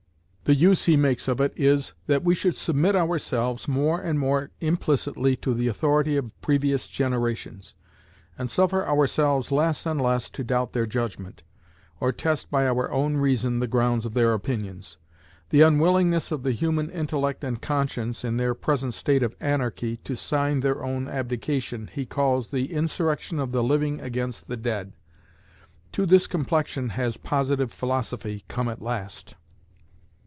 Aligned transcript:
The 0.43 0.55
use 0.57 0.83
he 0.83 0.97
makes 0.97 1.29
of 1.29 1.39
it 1.39 1.53
is, 1.55 1.93
that 2.07 2.25
we 2.25 2.35
should 2.35 2.57
submit 2.57 2.93
ourselves 2.93 3.69
more 3.69 4.01
and 4.01 4.19
more 4.19 4.51
implicitly 4.59 5.37
to 5.37 5.53
the 5.53 5.69
authority 5.69 6.17
of 6.17 6.29
previous 6.41 6.89
generations, 6.89 7.73
and 8.37 8.51
suffer 8.51 8.85
ourselves 8.85 9.49
less 9.49 9.85
and 9.85 10.01
less 10.01 10.29
to 10.31 10.43
doubt 10.43 10.73
their 10.73 10.85
judgment, 10.85 11.43
or 12.01 12.11
test 12.11 12.51
by 12.51 12.67
our 12.67 12.91
own 12.91 13.15
reason 13.15 13.59
the 13.61 13.67
grounds 13.67 14.05
of 14.05 14.13
their 14.13 14.33
opinions. 14.33 14.97
The 15.51 15.61
unwillingness 15.61 16.33
of 16.33 16.43
the 16.43 16.51
human 16.51 16.89
intellect 16.89 17.45
and 17.45 17.61
conscience, 17.61 18.25
in 18.25 18.35
their 18.35 18.53
present 18.53 18.93
state 18.93 19.23
of 19.23 19.33
"anarchy," 19.39 19.97
to 20.03 20.17
sign 20.17 20.59
their 20.59 20.83
own 20.83 21.07
abdication, 21.07 21.89
lie 21.95 22.03
calls 22.03 22.49
"the 22.49 22.73
insurrection 22.73 23.39
of 23.39 23.53
the 23.53 23.63
living 23.63 24.01
against 24.01 24.49
the 24.49 24.57
dead." 24.57 24.91
To 25.93 26.05
this 26.05 26.27
complexion 26.27 26.89
has 26.89 27.15
Positive 27.15 27.71
Philosophy 27.71 28.43
come 28.49 28.67
at 28.67 28.81
last! 28.81 29.35